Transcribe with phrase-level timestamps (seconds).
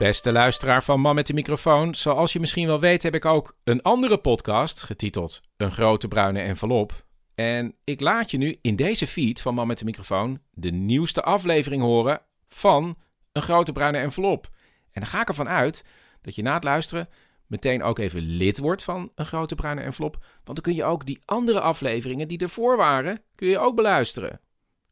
[0.00, 3.56] Beste luisteraar van Man met de microfoon, zoals je misschien wel weet heb ik ook
[3.64, 7.04] een andere podcast getiteld Een grote bruine envelop.
[7.34, 11.22] En ik laat je nu in deze feed van Man met de microfoon de nieuwste
[11.22, 12.96] aflevering horen van
[13.32, 14.48] Een grote bruine envelop.
[14.90, 15.84] En dan ga ik ervan uit
[16.20, 17.08] dat je na het luisteren
[17.46, 20.16] meteen ook even lid wordt van Een grote bruine envelop.
[20.44, 24.40] Want dan kun je ook die andere afleveringen die ervoor waren, kun je ook beluisteren.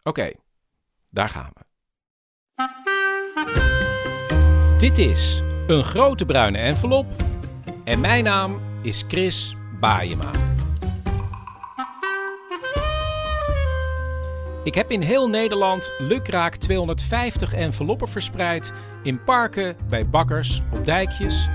[0.03, 0.33] Oké,
[1.11, 1.67] daar gaan we.
[4.79, 7.07] Dit is een grote bruine envelop
[7.85, 10.31] en mijn naam is Chris Baayema.
[14.65, 21.49] Ik heb in heel Nederland lukraak 250 enveloppen verspreid in parken, bij bakkers, op dijkjes.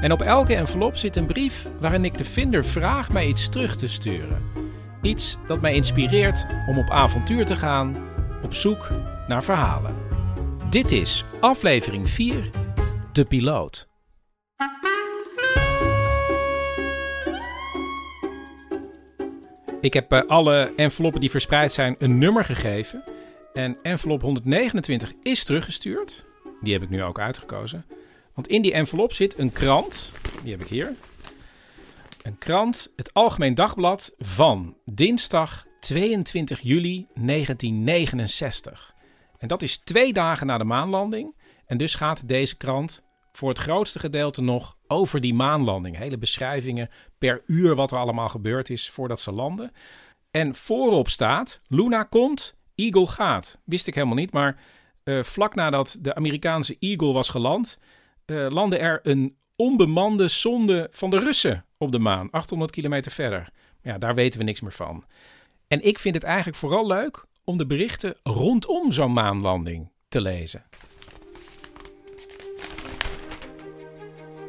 [0.00, 3.76] En op elke envelop zit een brief waarin ik de vinder vraag mij iets terug
[3.76, 4.42] te sturen.
[5.02, 7.96] Iets dat mij inspireert om op avontuur te gaan,
[8.42, 8.90] op zoek
[9.28, 9.94] naar verhalen.
[10.70, 12.50] Dit is aflevering 4
[13.18, 13.88] de piloot.
[19.80, 23.04] Ik heb eh, alle enveloppen die verspreid zijn een nummer gegeven.
[23.52, 26.24] En envelop 129 is teruggestuurd.
[26.60, 27.84] Die heb ik nu ook uitgekozen.
[28.34, 30.12] Want in die envelop zit een krant.
[30.42, 30.94] Die heb ik hier.
[32.22, 38.94] Een krant, het Algemeen Dagblad van dinsdag 22 juli 1969.
[39.38, 41.34] En dat is twee dagen na de maanlanding.
[41.66, 43.06] En dus gaat deze krant
[43.38, 45.96] voor het grootste gedeelte nog over die maanlanding.
[45.96, 49.72] Hele beschrijvingen per uur wat er allemaal gebeurd is voordat ze landen.
[50.30, 53.58] En voorop staat: Luna komt, Eagle gaat.
[53.64, 54.60] Wist ik helemaal niet, maar
[55.04, 57.78] eh, vlak nadat de Amerikaanse Eagle was geland,
[58.24, 63.48] eh, landde er een onbemande sonde van de Russen op de maan, 800 kilometer verder.
[63.82, 65.04] Ja, daar weten we niks meer van.
[65.68, 70.62] En ik vind het eigenlijk vooral leuk om de berichten rondom zo'n maanlanding te lezen.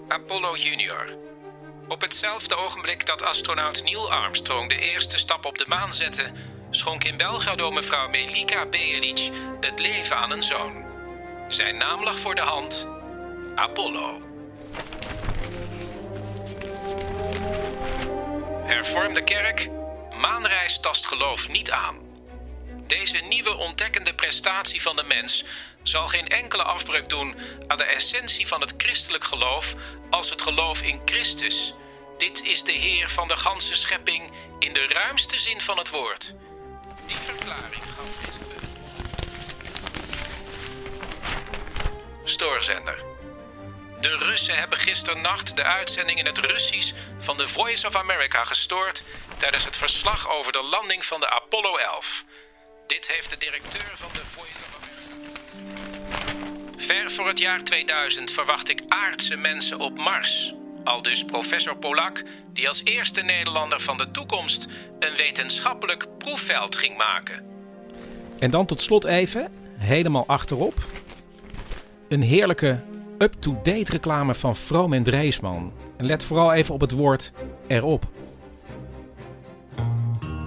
[0.10, 1.18] Apollo Junior.
[1.88, 6.32] Op hetzelfde ogenblik dat astronaut Neil Armstrong de eerste stap op de maan zette,
[6.70, 10.86] schonk in Belgrado mevrouw Melika Bejelic het leven aan een zoon.
[11.48, 12.88] Zijn naam lag voor de hand:
[13.56, 14.22] Apollo.
[18.66, 19.70] Hervormde kerk,
[20.22, 21.98] maanreis tast geloof niet aan.
[22.88, 25.46] Deze nieuwe ontdekkende prestatie van de mens
[25.90, 27.36] zal geen enkele afbreuk doen
[27.68, 29.74] aan de essentie van het christelijk geloof
[30.10, 31.74] als het geloof in Christus.
[32.18, 36.34] Dit is de Heer van de ganse schepping in de ruimste zin van het woord.
[37.06, 38.70] Die verklaring gaf gisteren.
[42.24, 43.04] Stoorzender.
[44.00, 49.04] De Russen hebben gisternacht de uitzending in het Russisch van The Voice of America gestoord
[49.38, 52.24] tijdens het verslag over de landing van de Apollo 11.
[52.88, 54.99] Dit heeft de directeur van The Voice of America.
[56.90, 60.54] Ver voor het jaar 2000 verwacht ik aardse mensen op Mars.
[60.84, 62.24] Al dus professor Polak,
[62.54, 64.68] die als eerste Nederlander van de toekomst
[65.00, 67.44] een wetenschappelijk proefveld ging maken.
[68.40, 70.74] En dan tot slot even, helemaal achterop,
[72.08, 72.80] een heerlijke
[73.18, 75.74] up-to-date reclame van Vroom en Dreesman.
[75.98, 77.32] En let vooral even op het woord
[77.68, 78.08] erop.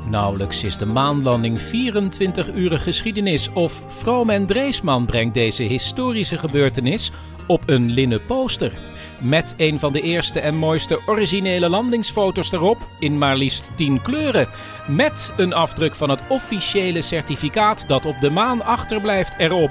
[0.09, 7.13] Nauwelijks is de maanlanding 24 uur geschiedenis of Vroom en Dreesman brengt deze historische gebeurtenis
[7.47, 8.73] op een linnen poster.
[9.21, 14.49] Met een van de eerste en mooiste originele landingsfoto's erop in maar liefst 10 kleuren.
[14.87, 19.71] Met een afdruk van het officiële certificaat dat op de maan achterblijft erop.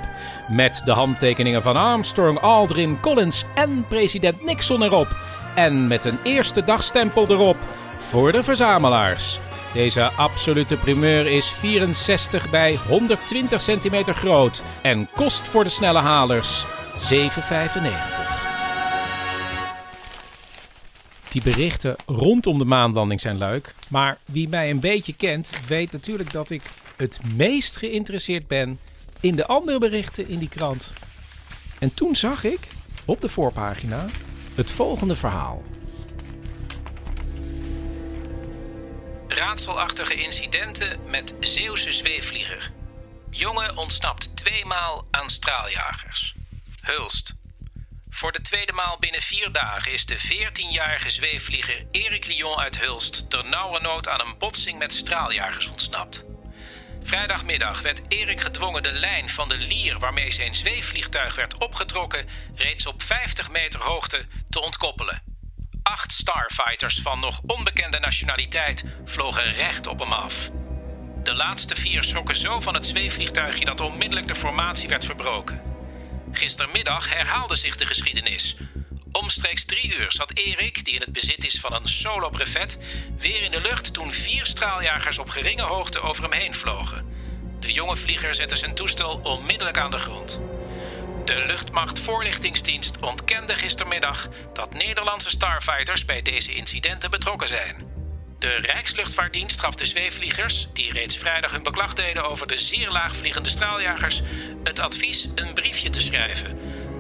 [0.50, 5.16] Met de handtekeningen van Armstrong, Aldrin, Collins en president Nixon erop.
[5.56, 7.58] En met een eerste dagstempel erop
[7.98, 9.40] voor de verzamelaars.
[9.74, 16.66] Deze absolute primeur is 64 bij 120 centimeter groot en kost voor de snelle halers
[16.66, 16.70] 7,95.
[21.30, 26.32] Die berichten rondom de maanlanding zijn leuk, maar wie mij een beetje kent weet natuurlijk
[26.32, 26.62] dat ik
[26.98, 28.80] het meest geïnteresseerd ben
[29.20, 30.94] in de andere berichten in die krant.
[31.80, 32.68] En toen zag ik
[33.06, 34.06] op de voorpagina
[34.56, 35.64] het volgende verhaal.
[39.34, 42.72] Raadselachtige incidenten met Zeeuwse zweefvlieger.
[43.30, 46.36] Jongen ontsnapt tweemaal aan straaljagers.
[46.82, 47.36] Hulst.
[48.10, 53.30] Voor de tweede maal binnen vier dagen is de 14-jarige zweefvlieger Erik Lyon uit Hulst
[53.30, 53.46] ter
[53.82, 56.24] nood aan een botsing met straaljagers ontsnapt.
[57.04, 62.86] Vrijdagmiddag werd Erik gedwongen de lijn van de lier waarmee zijn zweefvliegtuig werd opgetrokken reeds
[62.86, 65.31] op 50 meter hoogte te ontkoppelen.
[65.84, 70.50] Acht starfighters van nog onbekende nationaliteit vlogen recht op hem af.
[71.24, 75.62] De laatste vier schrokken zo van het zweefvliegtuigje dat onmiddellijk de formatie werd verbroken.
[76.32, 78.56] Gistermiddag herhaalde zich de geschiedenis.
[79.12, 82.78] Omstreeks drie uur zat Erik, die in het bezit is van een solo-brevet,
[83.18, 87.06] weer in de lucht toen vier straaljagers op geringe hoogte over hem heen vlogen.
[87.60, 90.40] De jonge vlieger zette zijn toestel onmiddellijk aan de grond.
[91.26, 97.76] De Luchtmacht Voorlichtingsdienst ontkende gistermiddag dat Nederlandse starfighters bij deze incidenten betrokken zijn.
[98.40, 103.50] De Rijksluchtvaartdienst gaf de zweefvliegers, die reeds vrijdag hun beklag deden over de zeer laagvliegende
[103.50, 104.22] straaljagers,
[104.64, 106.58] het advies een briefje te schrijven.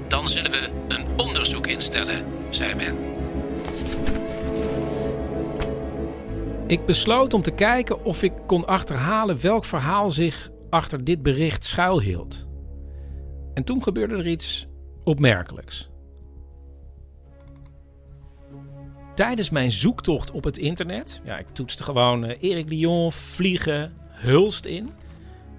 [0.07, 2.97] Dan zullen we een onderzoek instellen, zei men.
[6.67, 11.63] Ik besloot om te kijken of ik kon achterhalen welk verhaal zich achter dit bericht
[11.65, 12.49] schuilhield.
[13.53, 14.67] En toen gebeurde er iets
[15.03, 15.89] opmerkelijks.
[19.15, 24.65] Tijdens mijn zoektocht op het internet, ja, ik toetste gewoon uh, Eric Lyon vliegen Hulst
[24.65, 24.89] in.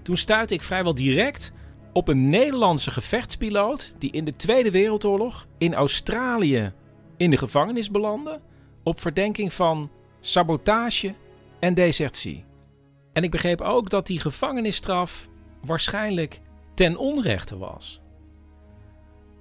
[0.02, 1.52] Toen stuitte ik vrijwel direct
[1.92, 6.72] op een Nederlandse gevechtspiloot die in de Tweede Wereldoorlog in Australië
[7.16, 8.40] in de gevangenis belandde
[8.82, 9.90] op verdenking van
[10.20, 11.14] sabotage
[11.60, 12.44] en desertie.
[13.12, 15.28] En ik begreep ook dat die gevangenisstraf
[15.64, 16.40] waarschijnlijk
[16.74, 18.00] ten onrechte was.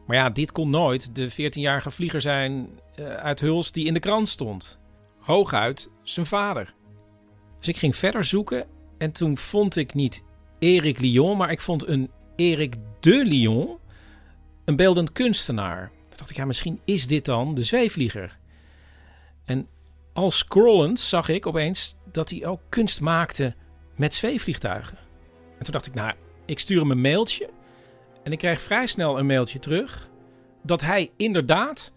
[0.07, 3.99] Maar ja, dit kon nooit de 14-jarige vlieger zijn uh, uit Huls die in de
[3.99, 4.79] krant stond.
[5.19, 6.73] Hooguit zijn vader.
[7.57, 8.65] Dus ik ging verder zoeken
[8.97, 10.23] en toen vond ik niet
[10.59, 13.77] Erik Lyon, maar ik vond een Erik de Lyon,
[14.65, 15.91] een beeldend kunstenaar.
[16.09, 18.37] Toen dacht ik, ja, misschien is dit dan de zweefvlieger.
[19.45, 19.67] En
[20.13, 23.55] al scrollend zag ik opeens dat hij ook kunst maakte
[23.95, 24.97] met zweefvliegtuigen.
[25.57, 26.13] En toen dacht ik, nou,
[26.45, 27.49] ik stuur hem een mailtje.
[28.23, 30.09] En ik krijg vrij snel een mailtje terug
[30.63, 31.93] dat hij inderdaad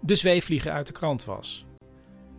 [0.00, 1.64] de zweefvlieger uit de krant was.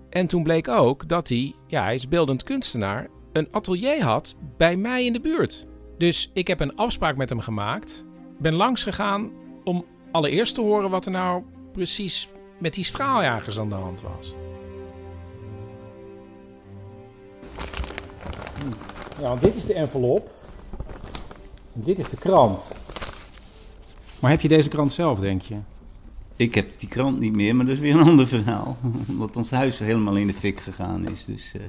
[0.10, 4.76] En toen bleek ook dat hij, ja, hij is beeldend kunstenaar, een atelier had bij
[4.76, 5.66] mij in de buurt.
[5.98, 8.06] Dus ik heb een afspraak met hem gemaakt.
[8.40, 9.32] Ben langs gegaan
[9.64, 14.36] om allereerst te horen wat er nou precies met die straaljagers aan de hand was.
[19.22, 20.30] Ja, dit is de envelop.
[21.78, 22.76] Dit is de krant.
[24.20, 25.56] Maar heb je deze krant zelf, denk je?
[26.36, 28.78] Ik heb die krant niet meer, maar dat is weer een ander verhaal.
[29.08, 31.26] Omdat ons huis helemaal in de fik gegaan is.
[31.26, 31.62] Dus, uh,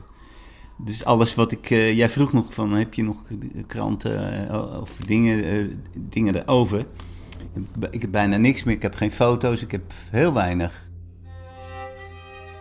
[0.76, 1.70] dus alles wat ik.
[1.70, 3.16] Uh, jij vroeg nog van: heb je nog
[3.66, 6.86] kranten uh, of dingen, dingen erover?
[7.90, 8.74] Ik heb bijna niks meer.
[8.74, 9.62] Ik heb geen foto's.
[9.62, 10.84] Ik heb heel weinig.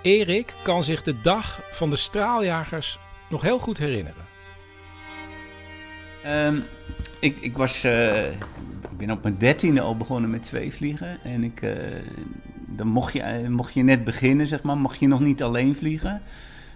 [0.01, 2.99] Erik kan zich de dag van de straaljagers
[3.29, 4.24] nog heel goed herinneren.
[6.27, 6.63] Um,
[7.19, 7.83] ik, ik was
[8.91, 11.17] ik ben op mijn dertiende al begonnen met zweefvliegen.
[11.23, 11.71] En ik, uh,
[12.67, 16.21] dan mocht je, mocht je net beginnen, zeg maar, mag je nog niet alleen vliegen.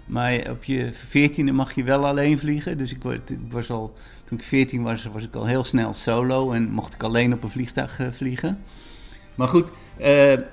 [0.05, 2.77] Maar op je veertiende mag je wel alleen vliegen.
[2.77, 3.93] Dus ik, ik, was al,
[4.25, 7.43] toen ik veertien was, was ik al heel snel solo en mocht ik alleen op
[7.43, 8.59] een vliegtuig vliegen.
[9.35, 9.69] Maar goed,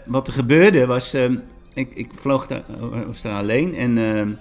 [0.07, 1.15] wat er gebeurde was,
[1.75, 2.63] ik, ik vloog daar,
[3.23, 4.39] daar alleen en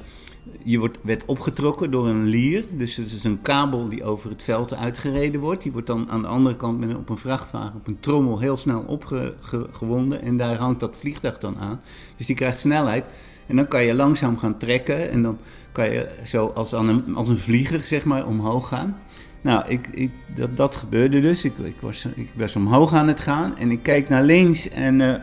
[0.63, 2.63] je wordt, werd opgetrokken door een lier.
[2.71, 5.63] Dus het is een kabel die over het veld uitgereden wordt.
[5.63, 8.57] Die wordt dan aan de andere kant met op een vrachtwagen, op een trommel, heel
[8.57, 10.21] snel opgewonden.
[10.21, 11.81] En daar hangt dat vliegtuig dan aan.
[12.17, 13.05] Dus die krijgt snelheid.
[13.47, 15.11] En dan kan je langzaam gaan trekken.
[15.11, 15.37] En dan
[15.71, 18.97] kan je zo als, aan een, als een vlieger, zeg maar, omhoog gaan.
[19.41, 21.43] Nou, ik, ik, dat, dat gebeurde dus.
[21.43, 23.57] Ik, ik, was, ik was omhoog aan het gaan.
[23.57, 25.15] En ik keek naar links en uh,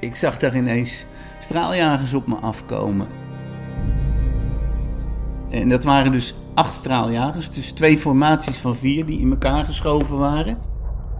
[0.00, 1.04] ik zag daar ineens
[1.38, 3.29] straaljagers op me afkomen.
[5.50, 10.18] En dat waren dus acht straaljagers, dus twee formaties van vier die in elkaar geschoven
[10.18, 10.58] waren.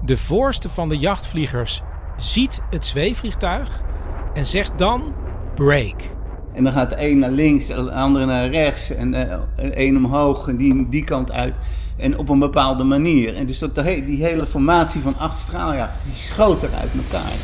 [0.05, 1.83] De voorste van de jachtvliegers
[2.17, 3.83] ziet het zweefvliegtuig
[4.35, 5.03] en zegt dan
[5.55, 6.03] break.
[6.53, 10.49] En dan gaat de een naar links, de andere naar rechts en de een omhoog
[10.49, 11.55] en die die kant uit.
[11.97, 13.37] En op een bepaalde manier.
[13.37, 17.37] En dus dat, die hele formatie van acht straaljagers, die schoot er uit elkaar.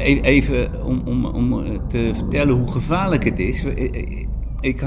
[0.00, 3.64] Even om, om, om te vertellen hoe gevaarlijk het is.
[4.60, 4.82] Ik,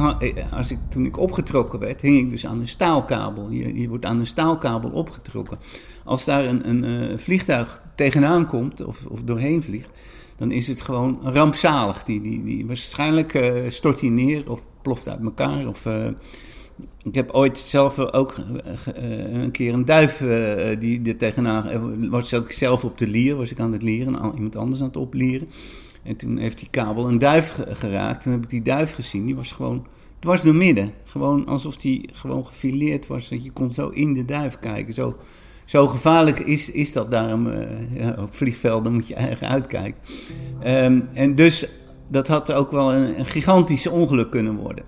[0.52, 3.52] als ik, toen ik opgetrokken werd, hing ik dus aan een staalkabel.
[3.52, 5.58] Je, wordt aan een staalkabel opgetrokken.
[6.04, 9.90] Als daar een, een, vliegtuig tegenaan komt of, of doorheen vliegt,
[10.38, 12.04] dan is het gewoon rampzalig.
[12.04, 15.68] Die, die, die, waarschijnlijk stort hij neer of ploft uit elkaar.
[15.68, 15.86] Of,
[17.04, 20.18] ik heb ooit zelf ook uh, een keer een duif
[20.80, 22.10] die er tegenaan...
[22.10, 24.88] was zat ik zelf op de lier, was ik aan het lieren, iemand anders aan
[24.88, 25.50] het oplieren.
[26.04, 28.24] En toen heeft die kabel een duif geraakt.
[28.24, 29.86] Toen heb ik die duif gezien, die was gewoon
[30.20, 30.92] dwars door midden.
[31.04, 34.94] Gewoon alsof die gewoon gefileerd was, dat je kon zo in de duif kijken.
[34.94, 35.18] Zo
[35.66, 37.48] zo gevaarlijk is, is dat daarom.
[38.18, 40.02] Op vliegvelden moet je eigen uitkijken.
[40.66, 41.68] Um, en dus
[42.08, 44.84] dat had ook wel een, gigantische ongeluk kunnen worden.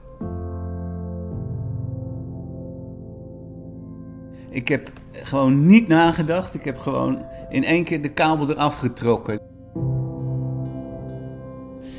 [4.55, 6.53] Ik heb gewoon niet nagedacht.
[6.53, 9.39] Ik heb gewoon in één keer de kabel eraf getrokken.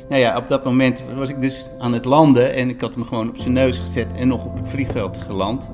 [0.09, 3.03] Nou ja, op dat moment was ik dus aan het landen en ik had hem
[3.03, 5.71] gewoon op zijn neus gezet en nog op het vliegveld geland.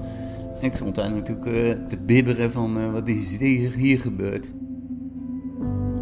[0.62, 4.54] Ik stond daar natuurlijk uh, te bibberen van uh, wat is hier, hier gebeurd.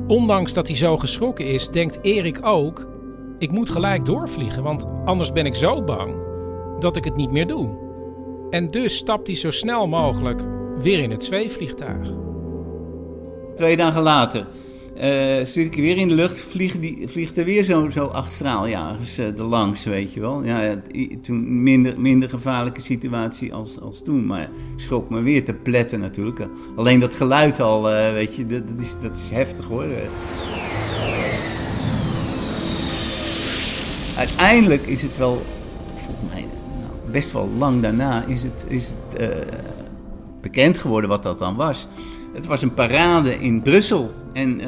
[0.07, 2.87] Ondanks dat hij zo geschrokken is, denkt Erik ook...
[3.37, 6.15] ik moet gelijk doorvliegen, want anders ben ik zo bang
[6.79, 7.69] dat ik het niet meer doe.
[8.49, 10.43] En dus stapt hij zo snel mogelijk
[10.81, 12.09] weer in het zweefvliegtuig.
[13.55, 14.47] Twee dagen later
[15.01, 18.31] uh, zit ik weer in de lucht, vliegt, die, vliegt er weer zo, zo acht
[18.31, 20.43] straaljagers uh, er langs, weet je wel.
[20.43, 20.81] Ja,
[21.21, 26.47] toen minder, minder gevaarlijke situatie als, als toen, maar schrok me weer te pletten natuurlijk.
[26.75, 29.85] Alleen dat geluid al, uh, weet je, dat, dat, is, dat is heftig hoor.
[34.17, 35.41] Uiteindelijk is het wel,
[35.95, 36.45] volgens mij,
[36.79, 39.21] nou, best wel lang daarna is het, is het
[40.41, 41.87] bekend geworden wat dat dan was.
[42.33, 44.11] Het was een parade in Brussel.
[44.33, 44.65] En uh,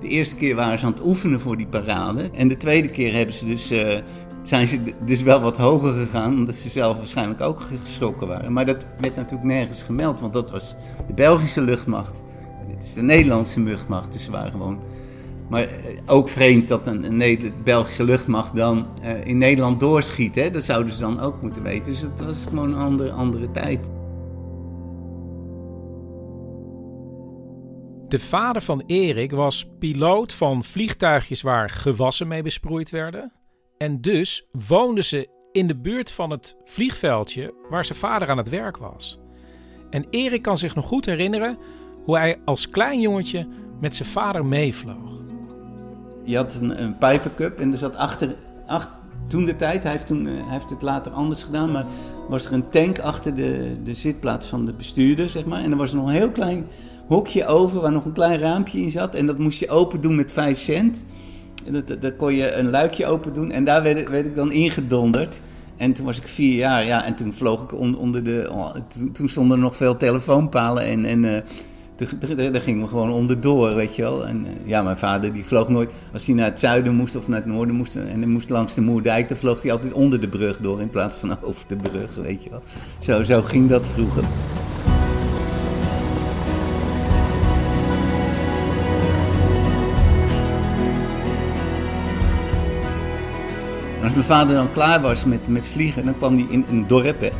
[0.00, 2.30] de eerste keer waren ze aan het oefenen voor die parade.
[2.34, 3.98] En de tweede keer hebben ze dus, uh,
[4.42, 8.52] zijn ze dus wel wat hoger gegaan, omdat ze zelf waarschijnlijk ook geschrokken waren.
[8.52, 10.74] Maar dat werd natuurlijk nergens gemeld, want dat was
[11.06, 12.22] de Belgische luchtmacht.
[12.68, 14.78] Dit is de Nederlandse luchtmacht, dus ze waren gewoon...
[15.48, 15.68] Maar uh,
[16.06, 18.86] ook vreemd dat een, een Belgische luchtmacht dan
[19.24, 20.34] in Nederland doorschiet.
[20.34, 20.50] Hè?
[20.50, 21.92] Dat zouden ze dan ook moeten weten.
[21.92, 23.90] Dus het was gewoon een andere, andere tijd.
[28.08, 33.32] De vader van Erik was piloot van vliegtuigjes waar gewassen mee besproeid werden.
[33.78, 38.48] En dus woonden ze in de buurt van het vliegveldje waar zijn vader aan het
[38.48, 39.18] werk was.
[39.90, 41.58] En Erik kan zich nog goed herinneren
[42.04, 43.48] hoe hij als klein jongetje
[43.80, 45.22] met zijn vader meevloog.
[46.24, 48.36] Je had een, een pijpencup en er zat achter,
[49.26, 51.86] toen de tijd, hij heeft, hij heeft het later anders gedaan, maar
[52.28, 55.62] was er een tank achter de, de zitplaats van de bestuurder, zeg maar.
[55.62, 56.66] En er was nog een heel klein
[57.08, 59.14] hokje over waar nog een klein raampje in zat.
[59.14, 61.04] En dat moest je open doen met 5 cent.
[61.64, 63.50] En dat, kon je een luikje open doen.
[63.50, 65.40] En daar werd, werd ik dan ingedonderd.
[65.76, 68.48] En toen was ik vier jaar, ja, en toen vloog ik onder de.
[68.52, 68.74] Oh,
[69.12, 71.04] toen, stonden nog veel telefoonpalen en.
[71.04, 71.38] en uh,
[72.52, 74.26] daar gingen we gewoon onderdoor, weet je wel.
[74.26, 77.28] En uh, ja, mijn vader die vloog nooit, als hij naar het zuiden moest of
[77.28, 80.20] naar het noorden moest, en hij moest langs de Moerdijk, dan vloog hij altijd onder
[80.20, 82.62] de brug door in plaats van over de brug, weet je wel.
[83.00, 84.24] Zo, zo ging dat vroeger.
[94.18, 97.30] Mijn vader dan klaar was met, met vliegen, dan kwam hij in een dorp, hè,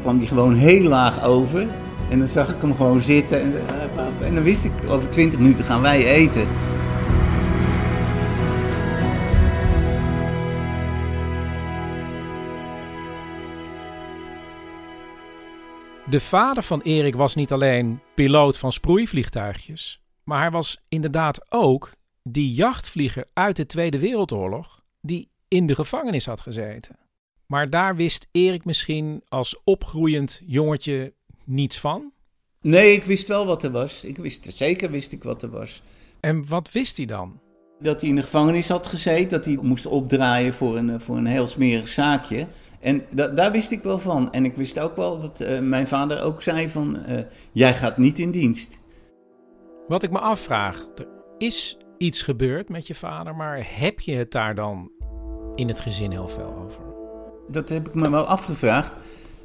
[0.00, 1.68] kwam hij gewoon heel laag over.
[2.10, 3.40] En dan zag ik hem gewoon zitten.
[3.40, 3.54] En,
[4.20, 6.46] en dan wist ik, over twintig minuten gaan wij eten.
[16.10, 21.92] De vader van Erik was niet alleen piloot van sproeivliegtuigjes, maar hij was inderdaad ook
[22.22, 26.96] die jachtvlieger uit de Tweede Wereldoorlog die in de gevangenis had gezeten.
[27.46, 31.12] Maar daar wist Erik misschien als opgroeiend jongetje
[31.44, 32.12] niets van?
[32.60, 34.04] Nee, ik wist wel wat er was.
[34.04, 35.82] Ik wist, zeker wist ik wat er was.
[36.20, 37.40] En wat wist hij dan?
[37.80, 41.26] Dat hij in de gevangenis had gezeten, dat hij moest opdraaien voor een, voor een
[41.26, 42.46] heel smerig zaakje.
[42.80, 44.32] En da daar wist ik wel van.
[44.32, 47.18] En ik wist ook wel dat uh, mijn vader ook zei van, uh,
[47.52, 48.80] jij gaat niet in dienst.
[49.88, 54.30] Wat ik me afvraag, er is iets gebeurd met je vader, maar heb je het
[54.30, 54.90] daar dan
[55.58, 56.80] in het gezin heel veel over.
[57.48, 58.92] Dat heb ik me wel afgevraagd.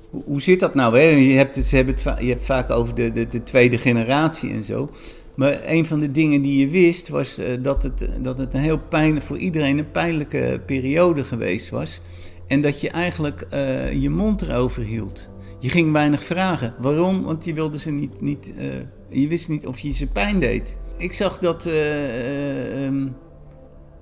[0.09, 0.97] Hoe, zit dat nou?
[0.97, 1.03] Hè?
[1.03, 4.51] Je, hebt het, je, hebt het, je hebt vaak over de, de, de, tweede generatie
[4.51, 4.89] en zo.
[5.35, 8.59] Maar een van de dingen die je wist was uh, dat, het, dat het een
[8.59, 12.01] heel pijnlijk, voor iedereen een pijnlijke periode geweest was.
[12.47, 15.29] En dat je eigenlijk uh, je mond erover hield.
[15.59, 16.73] Je ging weinig vragen.
[16.79, 17.23] Waarom?
[17.23, 18.21] Want je wilde ze niet.
[18.21, 18.65] niet uh,
[19.09, 20.77] je wist niet of je ze pijn deed.
[20.97, 21.65] Ik zag dat.
[21.65, 23.15] Um,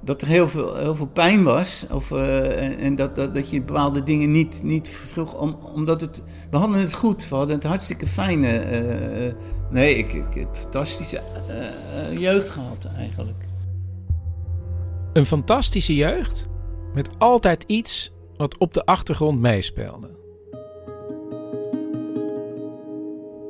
[0.01, 1.86] dat er heel veel, heel veel pijn was.
[1.91, 5.34] Of, eh, en dat, dat, dat je bepaalde dingen niet, niet vroeg.
[5.34, 6.24] Om, omdat het.
[6.51, 7.29] We hadden het goed.
[7.29, 8.58] We hadden het hartstikke fijne.
[8.58, 9.34] eh,
[9.70, 13.46] nee, ik, ik heb fantastische eh, jeugd gehad eigenlijk.
[15.13, 16.48] Een fantastische jeugd
[16.93, 20.20] met altijd iets wat op de achtergrond meespeelde.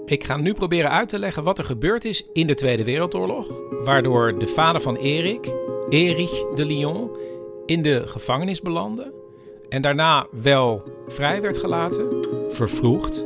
[0.05, 3.47] Ik ga nu proberen uit te leggen wat er gebeurd is in de Tweede Wereldoorlog,
[3.83, 5.53] waardoor de vader van Erik,
[5.91, 7.09] Erich de Lyon,
[7.65, 9.13] in de gevangenis belandde
[9.69, 13.25] en daarna wel vrij werd gelaten, vervroegd,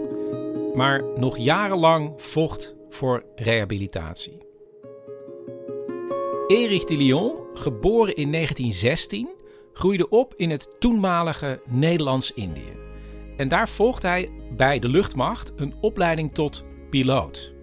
[0.74, 4.38] maar nog jarenlang vocht voor rehabilitatie.
[6.48, 9.30] Erich de Lyon, geboren in 1916,
[9.74, 12.78] groeide op in het toenmalige Nederlands-Indië.
[13.38, 17.54] En daar volgde hij bij de luchtmacht een opleiding tot piloot.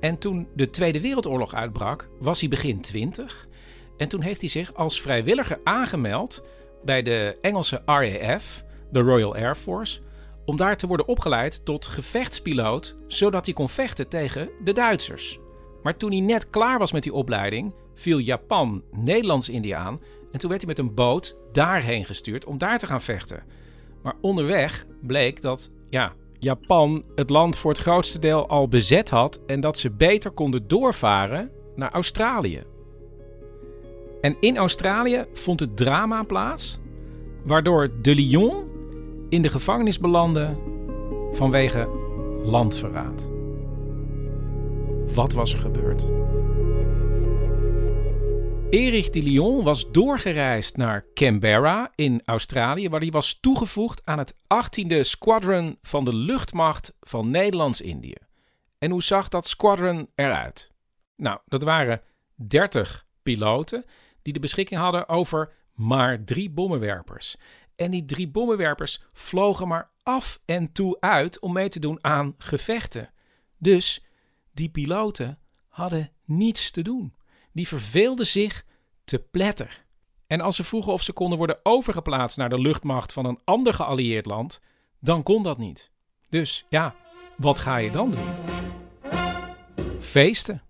[0.00, 3.43] En toen de Tweede Wereldoorlog uitbrak, was hij begin 20.
[3.96, 6.42] En toen heeft hij zich als vrijwilliger aangemeld
[6.84, 10.00] bij de Engelse RAF, de Royal Air Force,
[10.44, 15.38] om daar te worden opgeleid tot gevechtspiloot, zodat hij kon vechten tegen de Duitsers.
[15.82, 20.00] Maar toen hij net klaar was met die opleiding, viel Japan Nederlands-Indië aan
[20.32, 23.42] en toen werd hij met een boot daarheen gestuurd om daar te gaan vechten.
[24.02, 29.40] Maar onderweg bleek dat ja, Japan het land voor het grootste deel al bezet had
[29.46, 32.62] en dat ze beter konden doorvaren naar Australië.
[34.24, 36.78] En in Australië vond het drama plaats,
[37.42, 38.64] waardoor de Lyon
[39.28, 40.56] in de gevangenis belandde
[41.32, 41.88] vanwege
[42.44, 43.28] landverraad.
[45.14, 46.06] Wat was er gebeurd?
[48.70, 54.34] Erich de Lyon was doorgereisd naar Canberra in Australië, waar hij was toegevoegd aan het
[54.34, 58.18] 18e Squadron van de luchtmacht van Nederlands-Indië.
[58.78, 60.72] En hoe zag dat squadron eruit?
[61.16, 62.00] Nou, dat waren
[62.34, 63.84] 30 piloten
[64.24, 67.36] die de beschikking hadden over maar drie bommenwerpers.
[67.76, 72.34] En die drie bommenwerpers vlogen maar af en toe uit om mee te doen aan
[72.38, 73.10] gevechten.
[73.58, 74.04] Dus
[74.52, 77.14] die piloten hadden niets te doen.
[77.52, 78.64] Die verveelden zich
[79.04, 79.84] te pletter.
[80.26, 83.74] En als ze vroegen of ze konden worden overgeplaatst naar de luchtmacht van een ander
[83.74, 84.60] geallieerd land,
[85.00, 85.90] dan kon dat niet.
[86.28, 86.94] Dus ja,
[87.36, 88.52] wat ga je dan doen?
[90.00, 90.62] Feesten.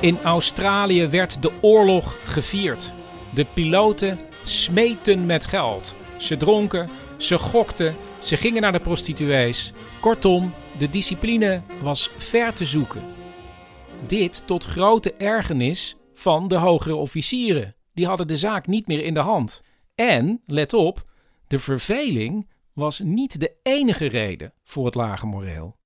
[0.00, 2.92] In Australië werd de oorlog gevierd.
[3.34, 5.94] De piloten smeten met geld.
[6.18, 9.72] Ze dronken, ze gokten, ze gingen naar de prostituees.
[10.00, 13.02] Kortom, de discipline was ver te zoeken.
[14.06, 17.76] Dit tot grote ergernis van de hogere officieren.
[17.92, 19.62] Die hadden de zaak niet meer in de hand.
[19.94, 21.04] En, let op,
[21.46, 25.76] de verveling was niet de enige reden voor het lage moreel.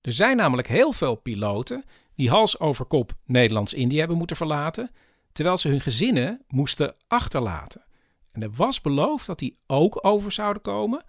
[0.00, 1.84] Er zijn namelijk heel veel piloten
[2.16, 4.90] die hals over kop Nederlands-Indië hebben moeten verlaten,
[5.32, 7.84] terwijl ze hun gezinnen moesten achterlaten.
[8.32, 11.04] En er was beloofd dat die ook over zouden komen,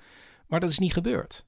[0.48, 1.46] maar dat is niet gebeurd.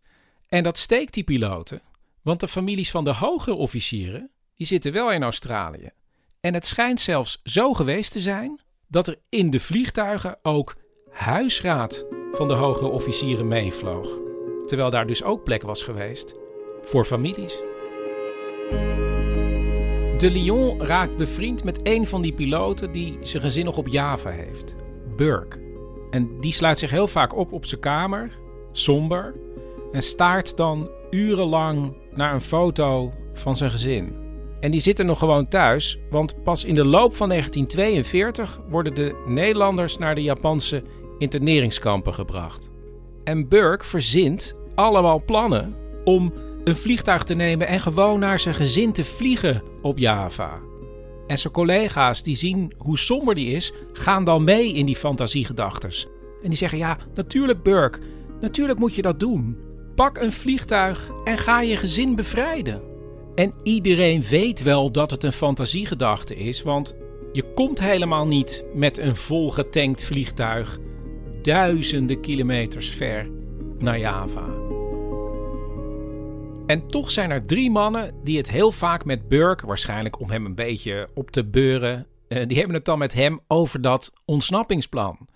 [0.48, 1.82] En dat steekt die piloten,
[2.22, 5.90] want de families van de hogere officieren die zitten wel in Australië.
[6.40, 10.76] En het schijnt zelfs zo geweest te zijn dat er in de vliegtuigen ook
[11.10, 14.20] huisraad van de hogere officieren meevloog.
[14.66, 16.36] Terwijl daar dus ook plek was geweest
[16.82, 17.69] voor families.
[20.20, 24.30] De Lyon raakt bevriend met een van die piloten die zijn gezin nog op Java
[24.30, 24.76] heeft,
[25.16, 25.60] Burke.
[26.12, 28.38] En die sluit zich heel vaak op op zijn kamer,
[28.72, 29.34] somber,
[29.92, 34.16] en staart dan urenlang naar een foto van zijn gezin.
[34.60, 39.24] En die zitten nog gewoon thuis, want pas in de loop van 1942 worden de
[39.26, 40.84] Nederlanders naar de Japanse
[41.18, 42.70] interneringskampen gebracht.
[43.24, 46.34] En Burke verzint allemaal plannen om
[46.70, 50.60] een vliegtuig te nemen en gewoon naar zijn gezin te vliegen op Java.
[51.28, 56.08] En zijn collega's die zien hoe somber die is, gaan dan mee in die fantasiegedachtes.
[56.44, 58.00] En die zeggen: Ja, natuurlijk, Burke,
[58.40, 59.58] natuurlijk moet je dat doen.
[59.96, 62.82] Pak een vliegtuig en ga je gezin bevrijden.
[63.36, 66.96] En iedereen weet wel dat het een fantasiegedachte is, want
[67.32, 70.78] je komt helemaal niet met een volgetankt vliegtuig
[71.42, 73.30] duizenden kilometers ver
[73.78, 74.59] naar Java.
[76.70, 80.46] En toch zijn er drie mannen die het heel vaak met Burke, waarschijnlijk om hem
[80.46, 85.28] een beetje op te beuren, eh, die hebben het dan met hem over dat ontsnappingsplan.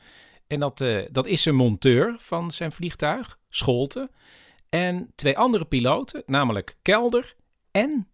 [0.48, 4.12] En dat, uh, dat is een monteur van zijn vliegtuig, Scholte,
[4.69, 7.36] en twee andere piloten, namelijk Kelder
[7.72, 8.08] en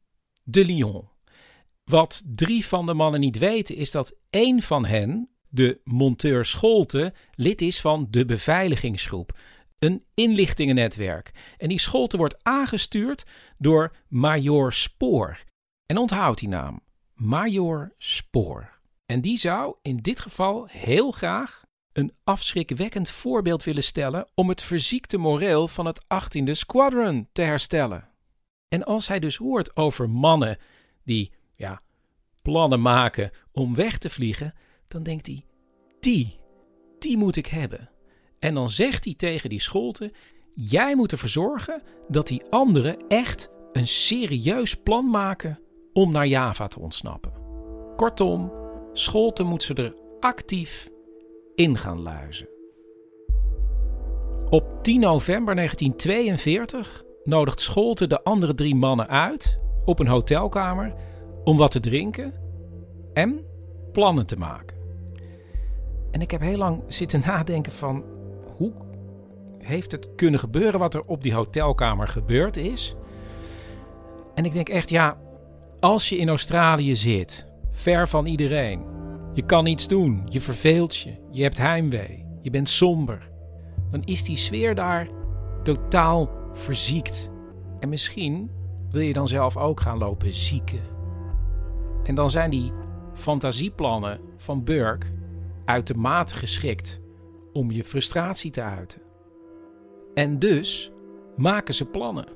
[0.44, 1.10] De Lyon.
[1.84, 7.14] Wat drie van de mannen niet weten is dat één van hen, de monteur Scholte,
[7.32, 9.38] lid is van de beveiligingsgroep
[9.80, 11.32] een inlichtingennetwerk.
[11.58, 13.26] En die scholte wordt aangestuurd
[13.58, 15.44] door Major Spoor.
[15.86, 16.82] En onthoud die naam:
[17.13, 18.80] Major Spoor.
[19.06, 21.63] En die zou in dit geval heel graag
[21.94, 28.10] een afschrikwekkend voorbeeld willen stellen om het verziekte moreel van het 18e Squadron te herstellen.
[28.68, 30.58] En als hij dus hoort over mannen
[31.04, 31.82] die ja,
[32.42, 34.54] plannen maken om weg te vliegen,
[34.88, 35.46] dan denkt hij:
[36.00, 36.39] die,
[37.00, 37.89] die moet ik hebben.
[38.39, 40.12] En dan zegt hij tegen die Scholte:
[40.54, 45.60] Jij moet ervoor zorgen dat die anderen echt een serieus plan maken
[45.93, 47.32] om naar Java te ontsnappen.
[47.95, 48.52] Kortom,
[48.93, 50.89] Scholte moet ze er actief
[51.56, 52.47] in gaan luizen.
[54.49, 60.93] Op 10 november 1942 nodigt Scholte de andere drie mannen uit op een hotelkamer
[61.43, 62.34] om wat te drinken
[63.13, 63.45] en
[63.91, 64.78] plannen te maken.
[66.12, 68.04] En ik heb heel lang zitten nadenken van
[68.60, 68.72] hoe
[69.58, 72.95] heeft het kunnen gebeuren wat er op die hotelkamer gebeurd is?
[74.36, 75.17] En ik denk echt, ja,
[75.80, 78.82] als je in Australië zit, ver van iedereen,
[79.34, 83.30] je kan niets doen, je verveelt je, je hebt heimwee, je bent somber,
[83.91, 85.08] dan is die sfeer daar
[85.63, 87.32] totaal verziekt.
[87.80, 88.52] En misschien
[88.91, 90.82] wil je dan zelf ook gaan lopen zieken.
[92.04, 92.72] En dan zijn die
[93.13, 95.08] fantasieplannen van Burke
[95.65, 97.02] uitermate geschikt
[97.54, 99.02] om je frustratie te uiten.
[100.14, 100.92] En dus
[101.38, 102.28] maken ze plannen.